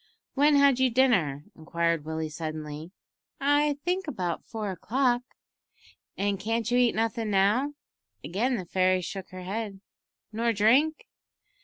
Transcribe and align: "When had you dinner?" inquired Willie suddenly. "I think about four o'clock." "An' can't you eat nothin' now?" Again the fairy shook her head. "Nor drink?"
"When 0.33 0.55
had 0.55 0.79
you 0.79 0.89
dinner?" 0.89 1.43
inquired 1.55 2.05
Willie 2.05 2.27
suddenly. 2.31 2.89
"I 3.39 3.77
think 3.85 4.07
about 4.07 4.43
four 4.47 4.71
o'clock." 4.71 5.21
"An' 6.17 6.37
can't 6.39 6.71
you 6.71 6.79
eat 6.79 6.95
nothin' 6.95 7.29
now?" 7.29 7.75
Again 8.23 8.55
the 8.55 8.65
fairy 8.65 9.01
shook 9.01 9.29
her 9.29 9.43
head. 9.43 9.79
"Nor 10.31 10.53
drink?" 10.53 11.05